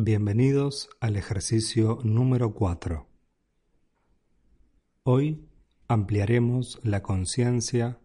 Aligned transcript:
Bienvenidos 0.00 0.90
al 1.00 1.16
ejercicio 1.16 1.98
número 2.04 2.54
4. 2.54 3.08
Hoy 5.02 5.50
ampliaremos 5.88 6.78
la 6.84 7.02
conciencia 7.02 7.98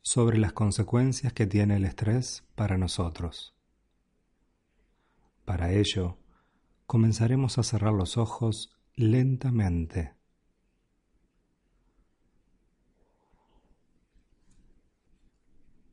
sobre 0.00 0.38
las 0.38 0.54
consecuencias 0.54 1.34
que 1.34 1.46
tiene 1.46 1.76
el 1.76 1.84
estrés 1.84 2.46
para 2.54 2.78
nosotros. 2.78 3.54
Para 5.44 5.74
ello, 5.74 6.16
comenzaremos 6.86 7.58
a 7.58 7.62
cerrar 7.62 7.92
los 7.92 8.16
ojos 8.16 8.74
lentamente. 8.94 10.14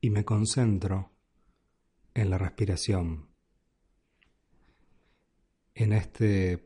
Y 0.00 0.08
me 0.08 0.24
concentro 0.24 1.12
en 2.14 2.30
la 2.30 2.38
respiración, 2.38 3.29
en 5.80 5.94
este 5.94 6.62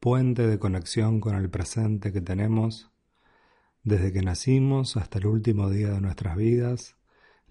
puente 0.00 0.48
de 0.48 0.58
conexión 0.58 1.20
con 1.20 1.36
el 1.36 1.48
presente 1.48 2.12
que 2.12 2.20
tenemos 2.20 2.90
desde 3.84 4.12
que 4.12 4.22
nacimos 4.22 4.96
hasta 4.96 5.20
el 5.20 5.26
último 5.26 5.70
día 5.70 5.90
de 5.90 6.00
nuestras 6.00 6.36
vidas, 6.36 6.96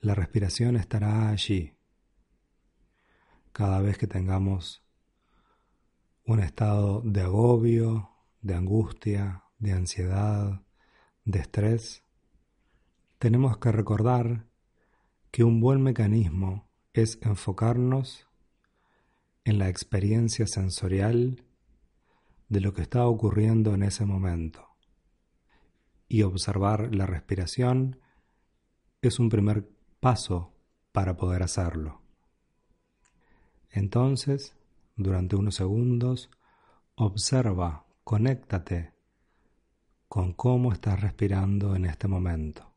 la 0.01 0.15
respiración 0.15 0.75
estará 0.75 1.29
allí. 1.29 1.77
Cada 3.53 3.79
vez 3.79 3.97
que 3.97 4.07
tengamos 4.07 4.83
un 6.25 6.41
estado 6.41 7.01
de 7.05 7.21
agobio, 7.21 8.09
de 8.41 8.55
angustia, 8.55 9.45
de 9.59 9.71
ansiedad, 9.71 10.61
de 11.23 11.39
estrés, 11.39 12.03
tenemos 13.17 13.59
que 13.59 13.71
recordar 13.71 14.45
que 15.31 15.45
un 15.45 15.61
buen 15.61 15.81
mecanismo 15.81 16.69
es 16.91 17.17
enfocarnos 17.21 18.27
en 19.43 19.57
la 19.57 19.69
experiencia 19.69 20.45
sensorial 20.47 21.43
de 22.49 22.61
lo 22.61 22.73
que 22.73 22.81
está 22.81 23.07
ocurriendo 23.07 23.73
en 23.73 23.83
ese 23.83 24.05
momento 24.05 24.67
y 26.07 26.23
observar 26.23 26.93
la 26.93 27.05
respiración 27.05 27.99
es 29.01 29.19
un 29.19 29.29
primer 29.29 29.69
paso 29.99 30.53
para 30.91 31.15
poder 31.15 31.41
hacerlo. 31.43 32.01
Entonces, 33.69 34.57
durante 34.95 35.37
unos 35.37 35.55
segundos, 35.55 36.29
observa, 36.95 37.85
conéctate 38.03 38.93
con 40.09 40.33
cómo 40.33 40.73
estás 40.73 40.99
respirando 40.99 41.75
en 41.75 41.85
este 41.85 42.09
momento. 42.09 42.70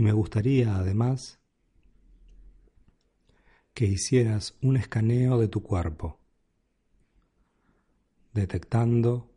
Y 0.00 0.02
me 0.02 0.12
gustaría 0.12 0.76
además 0.76 1.38
que 3.74 3.84
hicieras 3.84 4.56
un 4.62 4.78
escaneo 4.78 5.38
de 5.38 5.46
tu 5.46 5.62
cuerpo, 5.62 6.18
detectando 8.32 9.30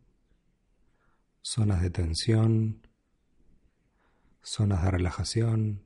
zonas 1.41 1.81
de 1.81 1.89
tensión, 1.89 2.87
zonas 4.41 4.85
de 4.85 4.91
relajación, 4.91 5.83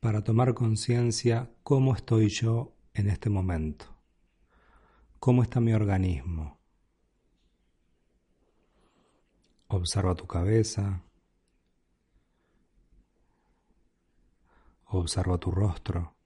para 0.00 0.24
tomar 0.24 0.54
conciencia 0.54 1.50
cómo 1.62 1.94
estoy 1.94 2.30
yo 2.30 2.74
en 2.94 3.10
este 3.10 3.28
momento, 3.28 3.84
cómo 5.18 5.42
está 5.42 5.60
mi 5.60 5.74
organismo. 5.74 6.58
Observa 9.68 10.14
tu 10.14 10.26
cabeza, 10.26 11.02
observa 14.98 15.38
tu 15.38 15.50
rostro 15.50 16.16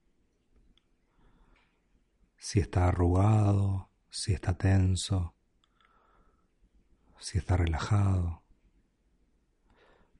si 2.40 2.58
está 2.58 2.88
arrugado, 2.88 3.90
si 4.08 4.32
está 4.32 4.56
tenso, 4.56 5.34
si 7.18 7.36
está 7.36 7.58
relajado. 7.58 8.42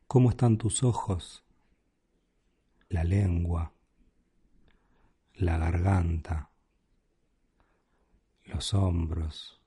¿Cómo 0.07 0.29
están 0.29 0.59
tus 0.59 0.83
ojos? 0.83 1.45
La 2.91 3.05
lengua, 3.05 3.73
la 5.33 5.57
garganta, 5.57 6.51
los 8.45 8.75
hombros, 8.75 9.63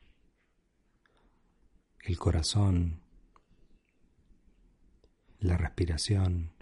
el 2.01 2.19
corazón, 2.19 3.01
la 5.39 5.57
respiración. 5.57 6.53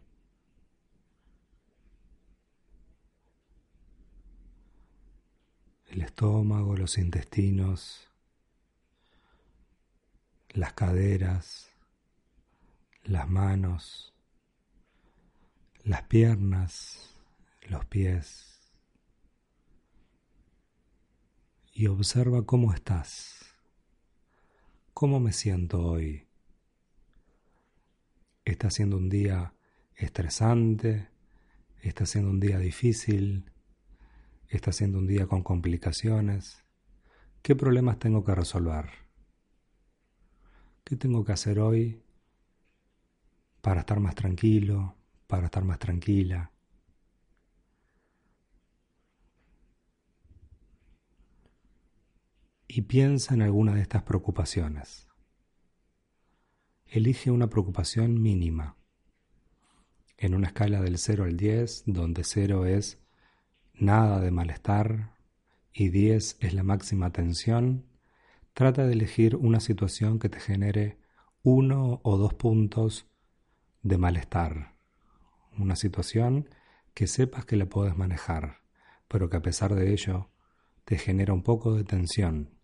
El 5.91 6.03
estómago, 6.03 6.77
los 6.77 6.97
intestinos, 6.97 8.07
las 10.51 10.71
caderas, 10.71 11.69
las 13.03 13.29
manos, 13.29 14.13
las 15.83 16.03
piernas, 16.03 17.17
los 17.67 17.85
pies. 17.85 18.71
Y 21.73 21.87
observa 21.87 22.45
cómo 22.45 22.73
estás, 22.73 23.45
cómo 24.93 25.19
me 25.19 25.33
siento 25.33 25.85
hoy. 25.85 26.25
¿Está 28.45 28.69
siendo 28.69 28.95
un 28.95 29.09
día 29.09 29.53
estresante? 29.95 31.09
¿Está 31.81 32.05
siendo 32.05 32.31
un 32.31 32.39
día 32.39 32.59
difícil? 32.59 33.51
Está 34.57 34.71
siendo 34.71 34.99
un 34.99 35.07
día 35.07 35.27
con 35.27 35.43
complicaciones. 35.43 36.65
¿Qué 37.41 37.55
problemas 37.55 37.99
tengo 37.99 38.23
que 38.23 38.35
resolver? 38.35 38.89
¿Qué 40.83 40.95
tengo 40.95 41.23
que 41.23 41.31
hacer 41.31 41.59
hoy 41.59 42.03
para 43.61 43.81
estar 43.81 43.99
más 43.99 44.15
tranquilo, 44.15 44.95
para 45.27 45.45
estar 45.45 45.63
más 45.63 45.79
tranquila? 45.79 46.51
Y 52.67 52.83
piensa 52.83 53.33
en 53.33 53.41
alguna 53.41 53.73
de 53.73 53.81
estas 53.81 54.03
preocupaciones. 54.03 55.07
Elige 56.85 57.31
una 57.31 57.49
preocupación 57.49 58.21
mínima, 58.21 58.77
en 60.17 60.35
una 60.35 60.47
escala 60.47 60.81
del 60.81 60.97
0 60.97 61.23
al 61.23 61.37
10, 61.37 61.83
donde 61.85 62.23
0 62.23 62.65
es 62.65 63.00
nada 63.73 64.19
de 64.19 64.31
malestar 64.31 65.15
y 65.73 65.89
10 65.89 66.37
es 66.39 66.53
la 66.53 66.63
máxima 66.63 67.11
tensión, 67.11 67.85
trata 68.53 68.85
de 68.85 68.93
elegir 68.93 69.35
una 69.35 69.59
situación 69.59 70.19
que 70.19 70.29
te 70.29 70.39
genere 70.39 70.97
uno 71.43 72.01
o 72.03 72.17
dos 72.17 72.33
puntos 72.33 73.07
de 73.81 73.97
malestar. 73.97 74.75
Una 75.57 75.75
situación 75.75 76.49
que 76.93 77.07
sepas 77.07 77.45
que 77.45 77.55
la 77.55 77.65
puedes 77.65 77.97
manejar, 77.97 78.61
pero 79.07 79.29
que 79.29 79.37
a 79.37 79.41
pesar 79.41 79.75
de 79.75 79.91
ello 79.91 80.29
te 80.85 80.97
genera 80.97 81.33
un 81.33 81.43
poco 81.43 81.73
de 81.75 81.83
tensión. 81.83 82.60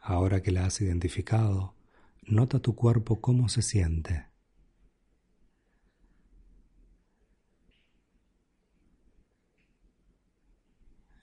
Ahora 0.00 0.42
que 0.42 0.50
la 0.50 0.64
has 0.64 0.80
identificado, 0.80 1.74
nota 2.22 2.58
tu 2.60 2.74
cuerpo 2.74 3.20
cómo 3.20 3.48
se 3.48 3.62
siente. 3.62 4.26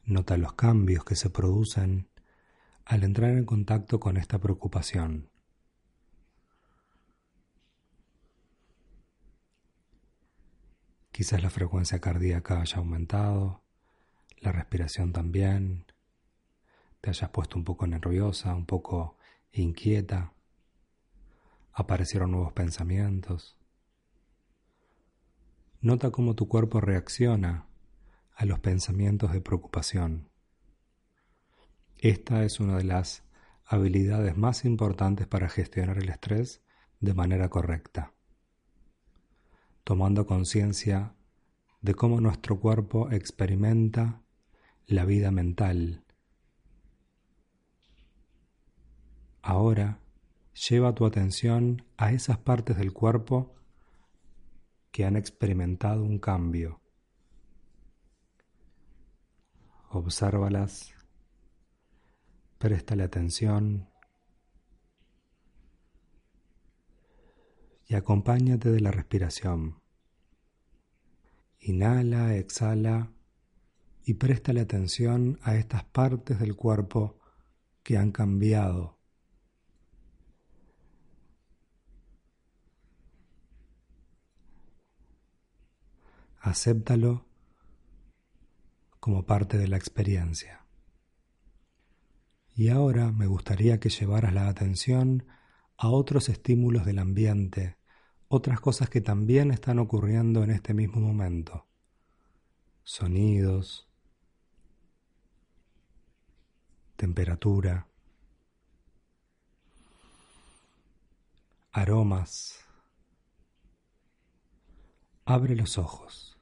Nota 0.05 0.37
los 0.37 0.53
cambios 0.53 1.03
que 1.03 1.15
se 1.15 1.29
producen 1.29 2.07
al 2.85 3.03
entrar 3.03 3.31
en 3.31 3.45
contacto 3.45 3.99
con 3.99 4.15
esta 4.15 4.39
preocupación. 4.39 5.29
Quizás 11.11 11.41
la 11.41 11.49
frecuencia 11.49 11.99
cardíaca 11.99 12.61
haya 12.61 12.77
aumentado, 12.77 13.63
la 14.39 14.51
respiración 14.51 15.11
también, 15.11 15.85
te 17.07 17.11
hayas 17.11 17.29
puesto 17.29 17.57
un 17.57 17.63
poco 17.63 17.87
nerviosa, 17.87 18.53
un 18.53 18.65
poco 18.65 19.15
inquieta, 19.53 20.33
aparecieron 21.71 22.31
nuevos 22.31 22.51
pensamientos. 22.51 23.57
Nota 25.79 26.11
cómo 26.11 26.35
tu 26.35 26.49
cuerpo 26.49 26.81
reacciona 26.81 27.65
a 28.35 28.43
los 28.43 28.59
pensamientos 28.59 29.31
de 29.31 29.39
preocupación. 29.39 30.27
Esta 31.97 32.43
es 32.43 32.59
una 32.59 32.75
de 32.75 32.83
las 32.83 33.23
habilidades 33.63 34.35
más 34.35 34.65
importantes 34.65 35.27
para 35.27 35.47
gestionar 35.47 35.99
el 35.99 36.09
estrés 36.09 36.61
de 36.99 37.13
manera 37.13 37.47
correcta 37.47 38.11
tomando 39.85 40.25
conciencia 40.25 41.15
de 41.79 41.95
cómo 41.95 42.19
nuestro 42.19 42.59
cuerpo 42.59 43.09
experimenta 43.11 44.23
la 44.87 45.05
vida 45.05 45.31
mental. 45.31 46.03
Ahora 49.49 50.01
lleva 50.69 50.93
tu 50.93 51.05
atención 51.05 51.85
a 51.95 52.11
esas 52.11 52.37
partes 52.37 52.75
del 52.75 52.91
cuerpo 52.91 53.55
que 54.91 55.05
han 55.05 55.15
experimentado 55.15 56.03
un 56.03 56.19
cambio. 56.19 56.81
Obsérvalas, 59.89 60.93
préstale 62.57 63.03
atención 63.03 63.89
y 67.85 67.95
acompáñate 67.95 68.69
de 68.69 68.81
la 68.81 68.91
respiración. 68.91 69.81
Inhala, 71.59 72.35
exhala 72.35 73.13
y 74.03 74.15
préstale 74.15 74.59
atención 74.59 75.39
a 75.41 75.55
estas 75.55 75.85
partes 75.85 76.37
del 76.37 76.57
cuerpo 76.57 77.17
que 77.81 77.97
han 77.97 78.11
cambiado. 78.11 78.96
Acéptalo 86.47 87.25
como 89.01 89.25
parte 89.25 89.57
de 89.57 89.67
la 89.67 89.75
experiencia. 89.75 90.65
Y 92.55 92.69
ahora 92.69 93.11
me 93.11 93.27
gustaría 93.27 93.81
que 93.81 93.89
llevaras 93.89 94.33
la 94.33 94.47
atención 94.47 95.25
a 95.75 95.89
otros 95.89 96.29
estímulos 96.29 96.85
del 96.85 96.99
ambiente, 96.99 97.77
otras 98.29 98.61
cosas 98.61 98.89
que 98.89 99.01
también 99.01 99.51
están 99.51 99.77
ocurriendo 99.77 100.41
en 100.41 100.51
este 100.51 100.73
mismo 100.73 101.01
momento. 101.01 101.67
Sonidos, 102.83 103.89
temperatura, 106.95 107.89
aromas. 111.73 112.63
Abre 115.25 115.57
los 115.57 115.77
ojos. 115.77 116.36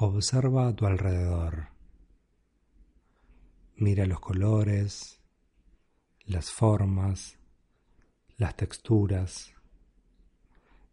Observa 0.00 0.68
a 0.68 0.76
tu 0.76 0.86
alrededor. 0.86 1.70
Mira 3.74 4.06
los 4.06 4.20
colores, 4.20 5.20
las 6.24 6.52
formas, 6.52 7.36
las 8.36 8.54
texturas 8.54 9.52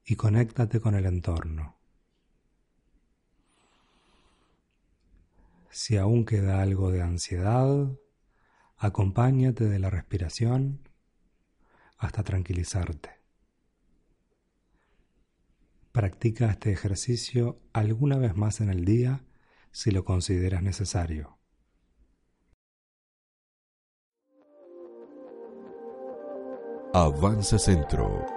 y 0.06 0.16
conéctate 0.16 0.80
con 0.80 0.96
el 0.96 1.06
entorno. 1.06 1.76
Si 5.70 5.98
aún 5.98 6.26
queda 6.26 6.64
algo 6.64 6.90
de 6.90 7.04
ansiedad, 7.04 7.88
acompáñate 8.76 9.66
de 9.66 9.78
la 9.78 9.92
respiración 9.92 10.90
hasta 12.00 12.24
tranquilizarte. 12.24 13.15
Practica 15.96 16.48
este 16.48 16.74
ejercicio 16.74 17.62
alguna 17.72 18.18
vez 18.18 18.36
más 18.36 18.60
en 18.60 18.70
el 18.70 18.84
día 18.84 19.24
si 19.72 19.92
lo 19.92 20.04
consideras 20.04 20.62
necesario. 20.62 21.40
Avanza 26.94 27.58
Centro 27.58 28.35